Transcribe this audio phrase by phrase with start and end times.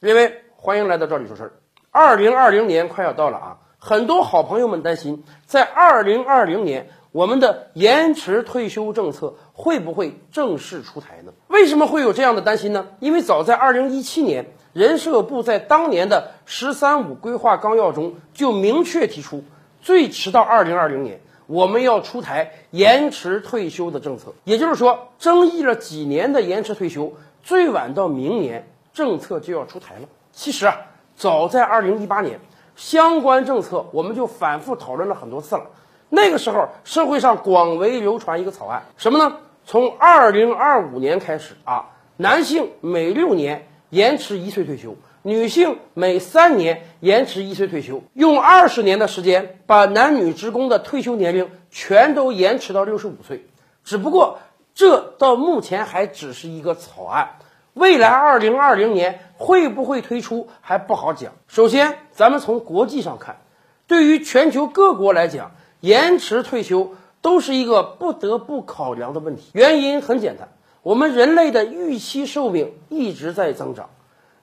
[0.00, 1.52] 各位，欢迎来到这里说事儿。
[1.90, 11.32] 二零二零年快要到了啊，很多好朋友们担心，在二零二零年我们的延迟退休政策会不会正式出台呢？
[11.48, 12.86] 为什么会有这样的担心呢？
[13.00, 19.42] 因为早在二零一七年，人社部在当年的“十三五”规划纲要中就明确提出，
[19.82, 21.18] 最迟到二零二零年
[21.48, 24.32] 我们要出台延迟退休的政策。
[24.44, 28.68] 也就是说，争议了几年的延迟退休，最晚到明年。
[28.98, 30.08] 政策就要出台了。
[30.32, 30.76] 其实啊，
[31.14, 32.40] 早在二零一八年，
[32.74, 35.62] 相关政策我们就反复讨论了很多次了。
[36.08, 39.36] 那个时候，社会上广为流传一个草案，什么呢？
[39.64, 53.46] 从二零二五年开始啊，男性每六年延迟一岁退休，女性每三年延迟一岁退休，用二十年的时间把男女职工的退休年龄全都延迟到六十五岁。
[53.84, 54.40] 只不过，
[54.74, 57.36] 这到目前还只是一个草案。
[57.78, 61.32] 未来二零二零年会不会推出还不好讲。
[61.46, 63.36] 首先，咱们从国际上看，
[63.86, 69.50] 对于全球各国来讲，延迟退休都是一个不得不考量的问题。
[69.52, 70.48] 原因很简单，
[70.82, 73.90] 我们人类的预期寿命一直在增长。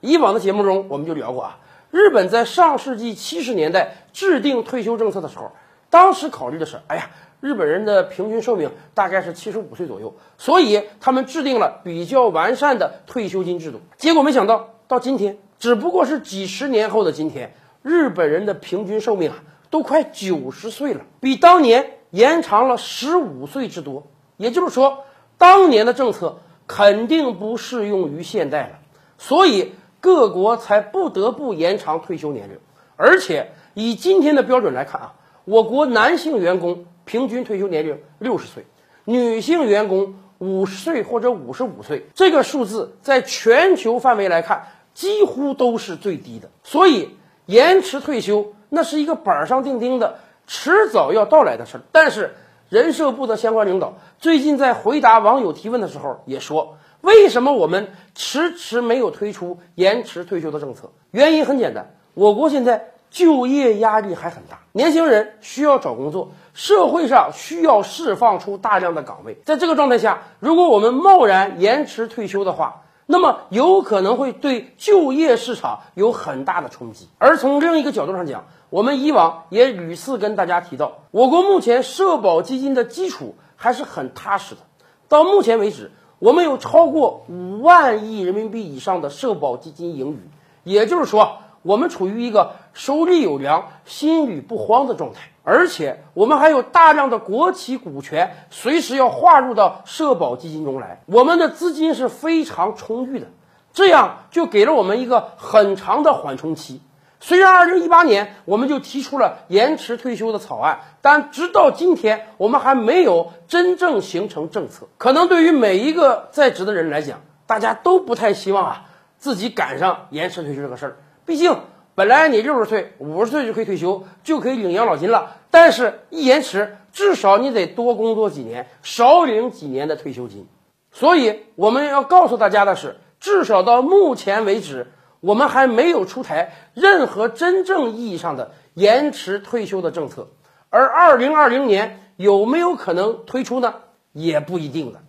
[0.00, 1.58] 以往的节目中我们就聊过啊，
[1.90, 5.50] 日本在上世纪七十年代制定退休政策的时候，
[5.90, 7.10] 当时考虑的是，哎呀。
[7.44, 13.82] 日本人的平均寿命大概是七十五岁左右，所以他们制定了比较完善的退休金制度。
[13.98, 19.36] 结果没想到，到今天，只不过是几十年后的今天，日本人的平均寿命啊，
[19.68, 24.06] 都快九十岁了，比当年延长了十五岁之多。
[24.38, 25.04] 也就是说，
[25.36, 28.78] 当年的政策肯定不适用于现代了，
[29.18, 32.58] 所以各国才不得不延长退休年龄。
[32.96, 36.86] 而且以今天的标准来看啊，我国男性员工。
[37.06, 38.64] 平均退休年龄六十岁，
[39.04, 46.48] 女性员工五十岁或者五十五岁，这个数字在全球范围来看几乎都是最低的。
[46.62, 47.10] 所以
[47.44, 51.82] 延迟退休那是一个板上钉钉的，迟早要到来的事儿。
[51.92, 52.34] 但是
[52.70, 60.90] 人社部的相关领导最近在回答网友提问的时候也说，为什么我们迟迟没有推出延迟退休的政策？
[61.10, 62.93] 原因很简单，我国现在。
[63.14, 69.38] 就业压力还很大，年轻人需要找工作，社会上需要释放出大量的岗位。
[69.44, 77.08] 在这个状态下，如果我们贸然延迟退休的话，那么有可能会对就业市场有很大的冲击。
[77.18, 84.62] 而从另一个角度上讲，我们以往也屡次跟大家提到，我国目前社保基金的基础还是很踏实的。
[85.06, 90.18] 到目前为止，我们有超过五万亿人民币以上的社保基金盈余，
[90.64, 91.36] 也就是说。
[91.64, 103.28] 我们处于一个手里有粮、心里不慌的状态，而且我们还有大量的国企股权，随时要划入到社保基金中来，我们的资金是非常充裕的，
[103.72, 106.82] 这样就给了我们一个很长的缓冲期。
[107.18, 114.88] 虽然二零一八年我们就提出了延迟退休的草案，但直到今天我们还没有真正形成政策。
[114.98, 118.84] 可能对于每一个在职的人来讲，大家都不太希望啊
[119.16, 120.96] 自己赶上延迟退休这个事儿。
[121.26, 121.56] 毕竟，
[121.94, 125.36] 本来你六十岁、五十岁就可以退休，就可以领养老金了。
[125.50, 130.46] 但是，一延迟，至少你得多工作几年，少领几年的退休金。
[130.92, 134.88] 所以，我们要告诉大家的是，至少到目前为止，
[135.20, 140.28] 我们还没有出台任何真正意义上的延迟退休的政策。
[140.68, 143.74] 而二零二零年有没有可能推出呢？
[144.12, 145.03] 也不一定的。